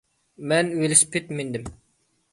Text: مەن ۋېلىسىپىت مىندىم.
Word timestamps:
مەن 0.53 0.71
ۋېلىسىپىت 0.79 1.31
مىندىم. 1.41 1.73